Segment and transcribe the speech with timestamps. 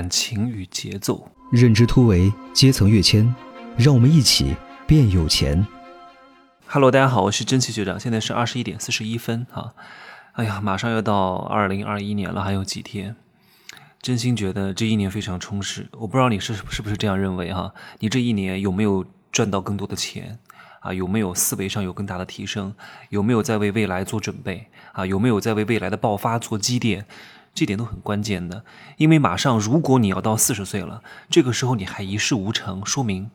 [0.00, 3.34] 感情与节奏，认知突围，阶层跃迁，
[3.76, 5.66] 让我们一起变有钱。
[6.66, 9.74] Hello，大家好，我是真奇学长，现在是二十一点四十一分哈。
[10.32, 13.14] 哎呀，马上要到二零二一年了，还有几天，
[14.00, 15.86] 真心觉得这一年非常充实。
[15.92, 17.74] 我不知道你是是不是这样认为哈？
[17.98, 20.38] 你这一年有没有赚到更多的钱
[20.80, 20.94] 啊？
[20.94, 22.74] 有没有思维上有更大的提升？
[23.10, 25.04] 有没有在为未来做准备啊？
[25.04, 27.04] 有没有在为未来的爆发做积淀？
[27.60, 28.64] 这点都很关键的，
[28.96, 33.30] 因为马上如果你要到四十岁了，这个时候你还一事无成，说明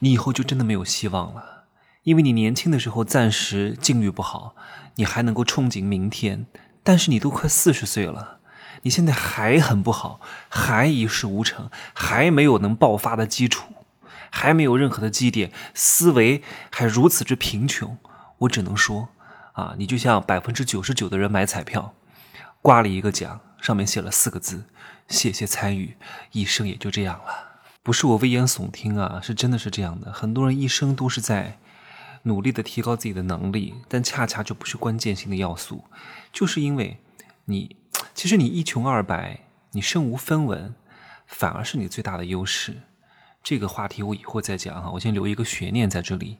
[0.00, 1.66] 你以后就真的没有希望了。
[2.02, 4.56] 因为你年轻的时候暂时境遇不好，
[4.96, 6.46] 你还能够憧憬明天，
[6.82, 8.38] 但是你都快四十岁了，
[8.82, 13.72] 你现在还很不好，还一事无成，还没有能爆发的基础，
[14.30, 17.96] 还没有任何的基点，思维还如此之贫穷，
[18.38, 19.10] 我只能说，
[19.52, 21.94] 啊，你就像百分之九十九的人买彩票。
[22.62, 24.64] 刮了一个奖，上面写了四个字
[25.08, 25.96] ：“谢谢参与，
[26.32, 30.12] 一生也就这样了。”不是我危言耸听啊，是真的是这样的。
[30.12, 31.58] 很多人一生都是在
[32.24, 35.84] 努力的提高自己的能力，但恰恰就不是关键性的要素，
[36.30, 36.98] 就是因为
[37.46, 37.76] 你
[38.14, 40.74] 其实你一穷二白，你身无分文，
[41.26, 42.82] 反而是你最大的优势。
[43.42, 46.36] 这个话题我以后再讲哈，我先留一个悬念在这里。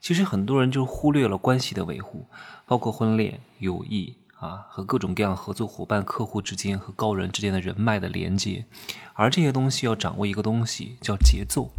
[0.00, 2.28] 其实很多人就忽略了关系的维护，
[2.64, 4.16] 包括婚恋、友谊。
[4.44, 8.66] 啊，和各种各样合作伙伴、客户之间和高人之间的人脉的连接，
[9.14, 11.70] 而这些东西要掌握一个东西叫节奏。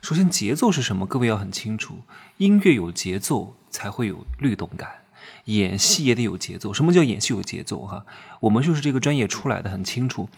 [0.00, 1.04] 首先，节奏是什么？
[1.04, 1.98] 各位要很清楚，
[2.38, 5.02] 音乐有节奏才会有律动感，
[5.44, 6.72] 演戏也得有节奏。
[6.72, 7.84] 什么叫演戏有节奏？
[7.84, 8.06] 哈，
[8.40, 10.30] 我们就是这个专业出来的，很清楚，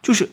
[0.00, 0.30] 就是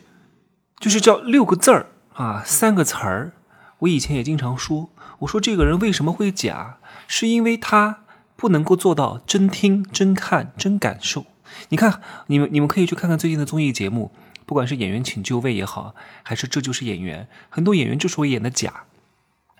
[0.80, 3.32] 就是叫六个字儿啊，三个词儿。
[3.80, 8.04] 我以前也经常说，我说这个人为什么会假，是因为他。
[8.38, 11.26] 不能够做到真听、真看、真感受。
[11.70, 14.12] 你看，你们你们可以去看看最近的综艺节目，
[14.46, 18.84] 不管是演员请就位也好，还是这就是演员，很多演员之所以演的假，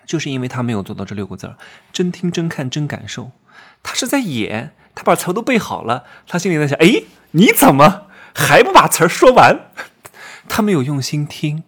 [0.05, 1.57] 就是因为他没有做到这六个字儿：
[1.91, 3.31] 真听、真看、真感受。
[3.83, 9.71] 他是在演，他把词都背好了，他心里在想：哎，你怎么还不把词儿说完？
[10.47, 11.63] 他没有用心听。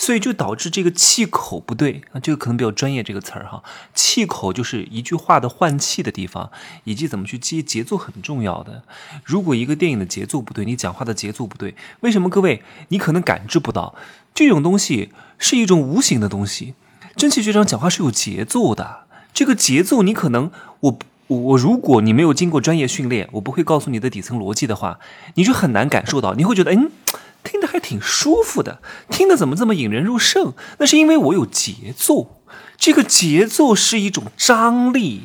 [0.00, 3.62] 所以就导致这个气口不对啊，这个可能比较专业这个词儿哈。
[3.94, 6.50] 气口就是一句话的换气的地方，
[6.84, 8.82] 以及怎么去接节奏很重要的。
[9.26, 13.94] 如果一个电影的节奏不对，你讲话的节奏不对，为什么各位你可能感知不到
[14.34, 16.72] 这种东西是一种无形的东西？
[17.14, 19.00] 真气学长讲话是有节奏的，
[19.34, 20.50] 这个节奏你可能
[20.80, 24.98] 我我我如果你没有经过专业训练，我不会告诉你的底层逻辑的话，
[25.34, 26.90] 你就很难感受到，你会觉得嗯。
[27.60, 30.54] 听的还挺舒服的，听的怎么这么引人入胜？
[30.78, 32.40] 那是因为我有节奏，
[32.78, 35.24] 这个节奏是一种张力。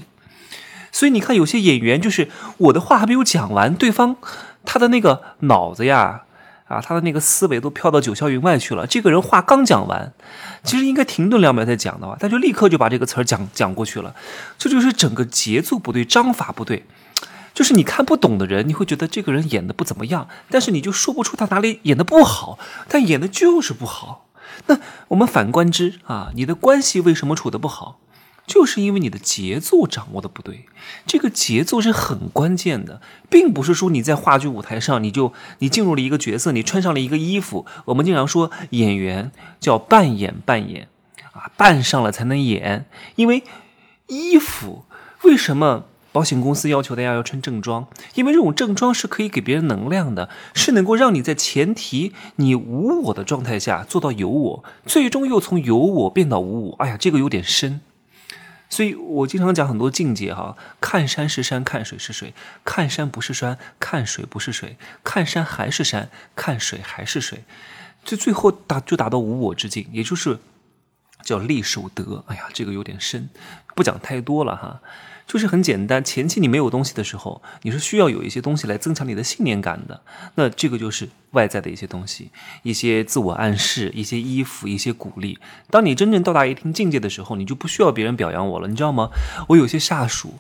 [0.91, 4.18] 所以你看，有些演员就是我的话还没有讲完，对方
[4.66, 6.24] 他的那个脑子呀，
[6.68, 8.85] 啊，他的那个思维都飘到九霄云外去了。
[8.85, 10.12] 这个人话刚讲完，
[10.66, 14.13] 其实应该停顿两秒再讲的话，他就立刻就把这个词儿讲讲过去了。
[14.57, 16.85] 这就是整个节奏不对，章法不对。
[17.56, 24.28] 就是你看不懂的人，你会觉得这个人演的不怎么样，但是你就说不出他哪里演的不好，但演的就是不好。
[24.68, 24.78] 那
[25.08, 28.00] 我们反观之啊，你的关系为什么处的不好？
[28.46, 30.66] 就是因为你的节奏掌握的不对。
[31.08, 37.66] 这个节奏是很关键的，并不是说你在话剧舞台上，你就你进入了一个角色，你穿上了一个衣服。
[37.86, 40.90] 我们经常说演员叫扮演扮演
[41.32, 42.86] 啊，扮上了才能演，
[43.16, 43.44] 因为
[44.08, 44.84] 衣服
[45.24, 45.86] 为什么？
[46.16, 56.75] 保险公司要求大家要穿正装，因为这种正装是可以给别人能量的，是能够让你在前提你无我的状态下做到有我，最终又从有我变到无我。
[56.78, 57.81] 哎呀，这个有点深，
[58.70, 62.34] 所以我经常讲很多境界哈，看山是山，看水是水，
[62.64, 67.44] 看山不是山，看水不是水，看山还是山，看水还是水，
[68.06, 70.40] 就最后达就达到无我之境，也就是
[71.24, 72.24] 叫力守德。
[72.28, 73.28] 哎呀，这个有点深，
[73.75, 74.80] 不讲太多了哈。
[75.28, 80.02] 就是很简单，前期你没有东西的时候，你是需要有一些东西来增强你的信念感的。
[80.36, 82.30] 那这个就是外在的一些东西，
[82.63, 85.39] 一些自我暗示，一些衣服，一些鼓励。
[85.69, 89.10] 当你真正到达一定境界的时候，你就不需要别人表扬我了，你知道吗？
[89.50, 90.36] 我有些下属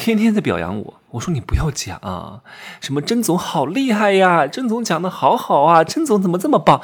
[0.00, 2.40] 天天在表扬我，我说你不要讲啊，
[2.80, 6.80] 什么甄总好厉害呀，甄总讲的好好啊，甄总怎么这么棒？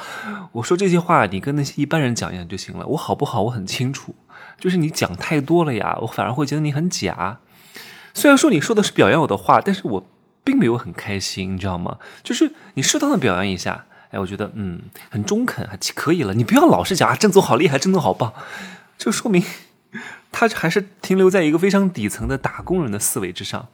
[0.51, 4.13] 我说这些话你跟那些一般人讲一讲就行了，我好不好我很清楚。
[4.59, 7.39] 就是你讲太多了呀，我反而会觉得你很假。
[8.13, 10.07] 虽然说你说的是表扬我的话，但是我
[10.43, 11.97] 并没有很开心，你知道吗？
[12.21, 16.35] 就是你适当的表扬一下，哎，我觉得嗯很中肯，还可以了。
[16.35, 18.33] 你不要老是讲啊，甄总好厉害，甄总好棒，
[18.97, 19.43] 就说明
[20.37, 23.69] 他还是停留在一个非常底层的打工人的思维之上。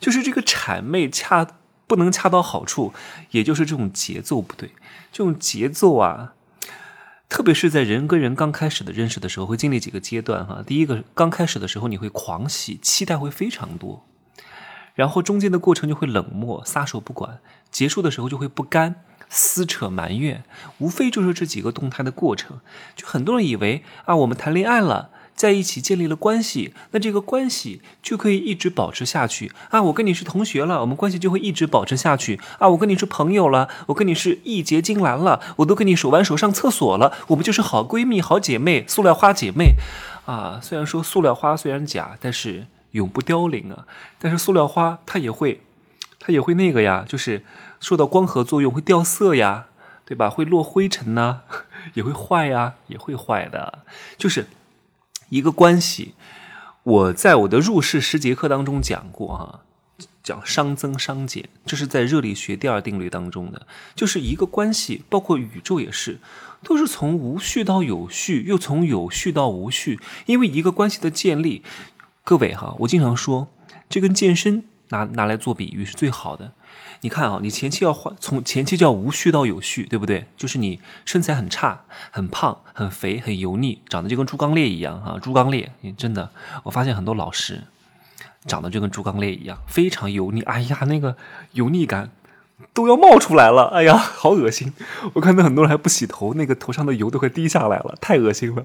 [0.00, 1.46] 就是这个谄媚恰
[1.86, 2.94] 不能恰到好处，
[3.32, 4.70] 也就是这种节奏不对。
[5.12, 6.32] 这种节奏啊，
[7.28, 10.62] 特别是在人跟人刚开始的认识的时候，会经历几个阶段哈。
[10.66, 14.06] 第一个，刚开始的时候你会狂喜，期待会非常多，
[14.94, 17.40] 然后中间的过程就会冷漠、撒手不管，
[17.70, 20.44] 结束的时候就会不甘、撕扯、埋怨，
[20.78, 22.60] 无非就是这几个动态的过程。
[22.94, 25.10] 就很多人以为啊，我们谈恋爱了。
[25.36, 29.82] 在一起建立了关系，那这个关系就可以一直保持下去啊！
[29.82, 32.66] 我跟你是同学了，我们关系就会一直保持下去啊！
[32.70, 39.74] 我跟你是朋友了，我跟你是义结金兰了，我都跟你手挽手上厕所了，我们就是好闺蜜、好姐妹、塑料花姐妹
[40.24, 40.58] 啊！
[40.62, 43.86] 虽然说塑料花虽然假，但是永不凋零啊！
[44.18, 45.60] 但是塑料花它也会，
[46.18, 47.44] 它也会那个呀，就是
[47.78, 49.66] 受到光合作用会掉色呀，
[50.06, 50.30] 对吧？
[50.30, 51.40] 会落灰尘呐，
[51.92, 53.80] 也会坏呀，也会坏的，
[54.16, 54.46] 就是。
[55.28, 56.14] 一个关系，
[56.82, 59.60] 我在我的入世十节课当中讲过啊，
[60.22, 66.18] 讲熵增熵减，这是在热力学第二定律当中的，就是一个关系，包括宇宙也是，
[66.62, 69.98] 都是从无序到有序，又从有序到无序。
[70.26, 71.62] 因为一个关系的建立，
[72.22, 73.48] 各位哈，我经常说，
[73.88, 76.52] 这跟健身拿拿来做比喻是最好的。
[77.00, 80.26] 你看啊，你前期要换，从前期叫无序到有序，对不对？
[80.36, 85.18] 就是你身材很差、很胖、很肥、很油腻，长得就跟猪刚鬣一样啊！
[85.20, 86.30] 猪刚鬣，真的，
[86.64, 87.62] 我发现很多老师
[88.46, 90.40] 长得就跟猪刚鬣一样，非常油腻。
[90.42, 91.16] 哎呀，那个
[91.52, 92.10] 油腻感。
[92.72, 94.72] 都要冒出来了，哎呀，好恶心！
[95.14, 98.64] 我看到很多人还不洗头，那个头上的油都快滴下来了，太恶心了。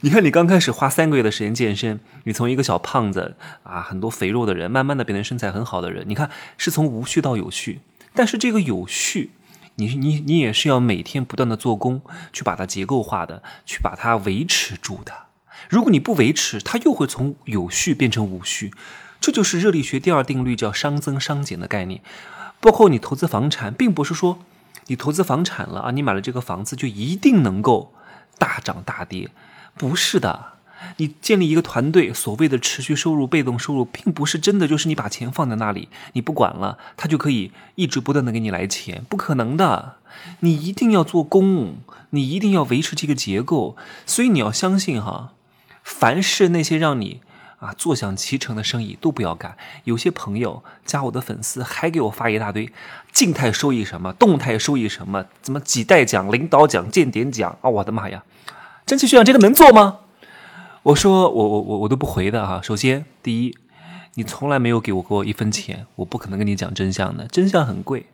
[0.00, 6.04] 你看，你刚开始花三个月的时间健身，你从一个小胖子啊，很多肥肉的人，慢慢的变成身材很好的人。
[6.08, 7.80] 你看，是从无序到有序，
[8.14, 9.30] 但是这个有序，
[9.76, 12.02] 你你你也是要每天不断的做工，
[12.32, 15.12] 去把它结构化的，去把它维持住的。
[15.70, 18.72] 如果你不维持，它又会从有序变成无序。
[19.20, 22.02] 这就是热力学第二定律，叫熵增熵减的概念。
[22.64, 24.38] 包括你投资房产，并不是说
[24.86, 27.92] 你投资房产了啊，你买了这个房子就一定能够
[28.38, 29.28] 大涨大跌，
[29.76, 30.54] 不是的。
[30.96, 39.96] 你建立一个团队，所谓的持续收入、被动收入，并不是真的就是你把钱放在那里，你不管了，它就可以一直不断的给你来钱，不可能的。
[40.40, 41.76] 你一定要做工，
[42.10, 43.76] 你一定要维持这个结构，
[44.06, 45.34] 所以你要相信哈，
[45.82, 47.20] 凡是那些让你。
[47.64, 49.56] 啊，坐享其成的生意都不要干。
[49.84, 52.70] 有些朋友加我的粉丝，还给我发一大堆
[53.10, 57.70] 静态收益什么，动态收益什么，怎么几代奖、领导奖、见点奖啊！
[57.70, 58.22] 我的妈呀，
[58.84, 60.00] 蒸汽学长这个能做吗？
[60.82, 62.60] 我说我我我我都不回的哈。
[62.62, 63.56] 首先，第一，
[64.14, 68.04] 你从来没有给我过一分钱，我不可能跟你讲真相的，真相很贵，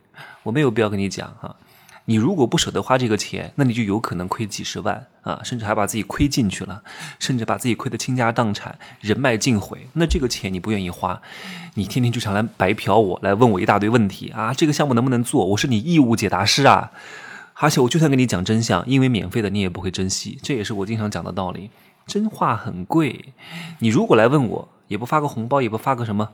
[0.43, 1.57] 我没有必要跟你讲哈。
[2.05, 6.83] 你如果不舍得花这个钱，那你就有可能亏几十万啊，甚至还把自己亏进去了，
[7.19, 9.87] 甚至把自己亏得倾家荡产、人脉尽毁。
[9.93, 11.21] 那这个钱你不愿意花，
[11.75, 15.45] 你天天就想来白嫖我，来问我一大堆问题啊，这个项目能不能做？
[15.45, 16.91] 我是你义务解答师啊，
[17.53, 21.69] 而且我就算跟你讲真相，因为免费的你也不会珍惜，这也是我经常讲的道理。
[22.07, 23.33] 真话很贵，
[23.79, 26.29] 你如果来问我，也不发个红包，也不发个什么。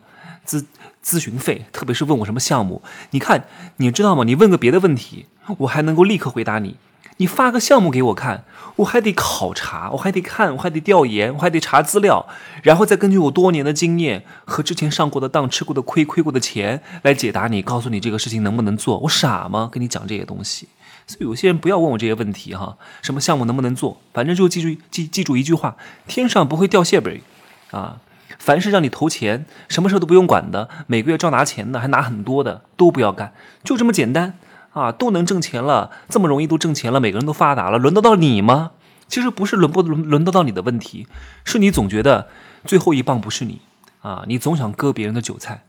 [0.46, 0.66] 咨
[1.04, 2.82] 咨询费，特别是问我什么项目，
[3.12, 4.24] 你看，你知道吗？
[4.24, 5.26] 你问个别的问题，
[5.60, 6.78] 我还能够立刻回答你。
[7.20, 8.44] 你发个项目给我看，
[8.76, 12.28] 我还得考察，我还得看，我还得调研，我还得查资料，
[12.62, 19.00] 然后再根据我多年的经验和之前上过的当、吃过的亏、亏过的钱来解答你，告诉你这个事情能不能做。
[19.00, 19.68] 我傻吗？
[19.72, 20.68] 跟你讲这些东西。
[21.08, 25.76] 所以有些人不要问我这些问题哈，什么项目能不能做，反正就记住记记住一句话：
[26.06, 27.22] 天上不会掉馅饼，
[27.72, 27.98] 啊。
[28.38, 34.38] 凡是让你投钱，什么事都不用管的，每个月照拿钱的，还拿很多的，都不要干，就这么简单
[34.78, 34.92] 啊！
[34.92, 38.72] 都能挣钱了，这么容易都挣钱了，每个人都发达了，轮得到你吗？
[39.08, 41.08] 其实不是轮不轮轮得到你的问题，
[41.44, 42.28] 是你总觉得
[42.66, 43.62] 最后一棒不是你
[44.02, 45.64] 啊，你总想割别人的韭菜。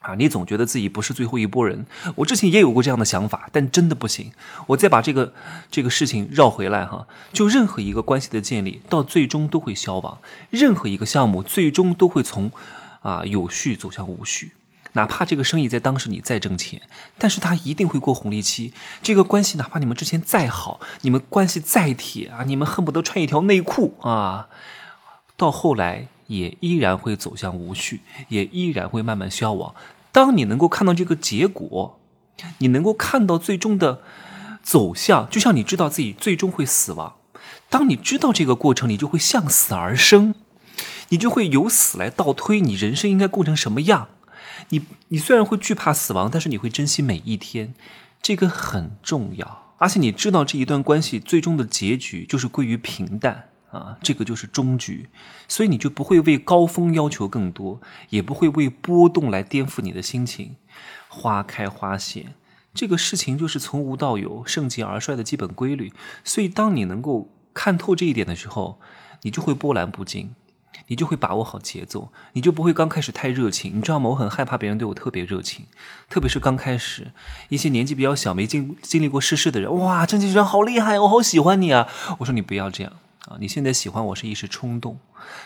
[0.00, 1.84] 啊，你总觉得自己不是最后一波人。
[2.14, 4.30] 我之前也有过这样的想法，但真的不行。
[4.68, 5.32] 我再把这个
[5.72, 10.18] 这个事情绕回来哈，就任何一个关系的建立，到最终都会消亡；
[10.50, 12.52] 任何一个项目，最终都会从
[13.02, 14.52] 啊有序走向无序。
[14.92, 16.82] 哪怕这个生意在当时你再挣钱，
[17.18, 18.72] 但是它一定会过红利期。
[19.02, 24.48] 这个关系，哪怕你们之前再好，你们关系再铁啊，你们恨不得穿一条内裤啊，
[25.36, 26.08] 到后来。
[26.28, 29.74] 也依然会走向无序，也依然会慢慢消亡。
[30.12, 31.98] 当你能够看到这个结果，
[32.58, 34.02] 你能够看到最终的
[34.62, 37.14] 走向，就像你知道自己最终会死亡。
[37.70, 40.34] 当你知道这个过程，你就会向死而生，
[41.08, 44.08] 你就会由死来倒推你人生应该过成什么样。
[44.70, 47.74] 你你虽然会惧怕死亡，但是你会珍惜每一天，
[48.20, 49.74] 这个很重要。
[49.78, 53.50] 而且你知道这一段关系最终的结局就是归于平淡。
[53.70, 55.10] 啊，这个就是终局，
[55.46, 60.56] 所以你就不会为高峰要求更多，也不会为波动来颠覆你的心情。
[61.06, 62.28] 花开花谢，
[62.72, 65.92] 这个事情就是从无到有、盛极而衰的基本规律。
[66.24, 68.80] 所以，当你能够看透这一点的时候，
[69.20, 70.34] 你就会波澜不惊。
[70.86, 74.10] 你就会把握好节奏，你就不会刚开始太热情，你知道吗？
[74.10, 75.66] 我很害怕别人对我特别热情，
[76.08, 77.12] 特别是刚开始，
[77.48, 81.88] 一些年纪比较小、没经经历过世事的人，哇，郑局长好厉害，我好喜欢你啊！
[82.18, 82.92] 我说你不要这样
[83.26, 84.98] 啊，你现在喜欢我是一时冲动，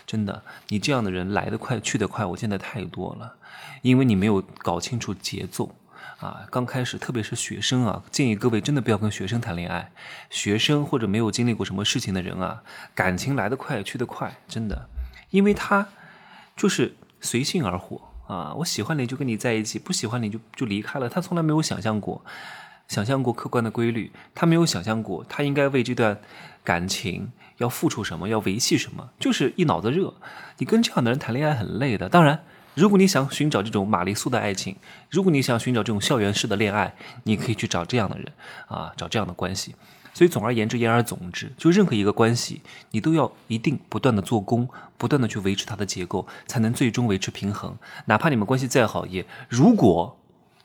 [0.07, 3.35] 真的，你这样的人来得快去得快，我见得太多了，
[3.83, 5.75] 因为你没有搞清楚节奏。
[6.19, 9.91] 啊，刚开始，特别是学生啊，建议各位真的不要跟学生谈恋爱。
[10.31, 12.63] 学生或者没有经历过什么事情的人啊，
[12.95, 14.89] 感情来得快去得快，真的。
[15.33, 15.89] 因为他
[16.57, 21.09] 就是随性而活啊，我喜欢你就跟你在一起，不喜欢你就就离开了。
[21.09, 22.25] 他从来没有想象过，
[22.87, 26.21] 想象过客观的规律，他没有想象过他应该为这段
[26.63, 30.15] 感情要付出什么，要维系什么，就是一脑子热。
[30.59, 32.09] 你跟这样的人谈恋爱很累的。
[32.09, 34.77] 当然，如果你想寻找这种玛丽苏的爱情，
[35.11, 38.27] 如果你想寻找这种校园式的恋爱，你可以去找这样的人
[38.69, 39.75] 啊，找这样的关系。
[40.15, 47.77] 所以，总而言之，言而总之，就任何一个关系，你都要一定不断的做功，不断的去维持它的结构，才能最终维持平衡。
[48.05, 50.19] 哪怕你们关系再好，也如果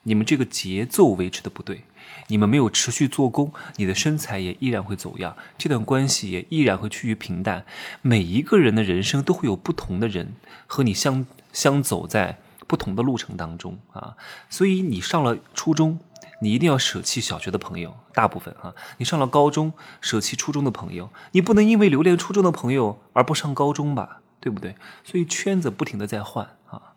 [0.03, 1.83] 你们这个节奏维持的不对，
[2.27, 7.65] 你们没有持续做功，你的身材也依然会走样，这段关系也依然会趋于平淡。
[8.01, 10.33] 每一个人的人生都会有不同的人
[10.65, 12.37] 和你相相走在
[12.67, 14.17] 不同的路程当中啊，
[14.49, 15.99] 所以你上了初中。
[16.41, 18.73] 你一定要舍弃小学的朋友，大部分啊。
[18.97, 24.21] 你上了高中，舍弃初中的朋友，你不能因为留恋初中的朋友而不上高中吧？
[24.39, 24.75] 对不对？
[25.03, 26.93] 所以圈子不停的在换啊。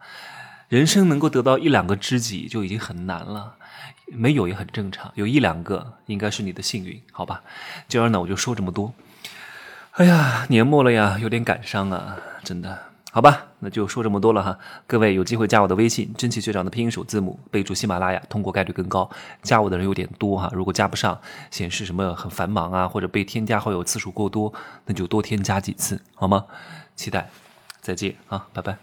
[0.68, 3.56] 人生能够得到一两个知己就已经很难了，
[4.06, 7.42] 没有也很正常，有一两个应该是你的幸运，好吧？
[7.88, 8.92] 今儿呢我就说这么多。
[9.92, 12.89] 哎呀，年末了呀，有点感伤啊，真的。
[13.12, 14.56] 好吧，那就说这么多了哈。
[14.86, 19.10] 各位有机会加我的微信“真奇学长”的拼音首字母，备注喜马拉雅，通过概率更高。
[19.42, 24.52] 加我的人有点多哈，如果加不上，显示什么很繁忙啊，或者被添加好友次数过多，
[24.86, 26.44] 那就多添加几次好吗？
[26.94, 27.28] 期待，
[27.80, 28.80] 再见啊，拜拜。